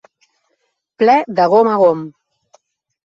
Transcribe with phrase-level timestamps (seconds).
[1.03, 2.03] Ple de gom a gom.